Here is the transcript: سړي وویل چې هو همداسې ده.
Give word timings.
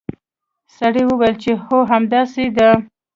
سړي 0.77 1.03
وویل 1.07 1.35
چې 1.43 1.51
هو 1.63 1.77
همداسې 1.91 2.45
ده. 2.57 2.69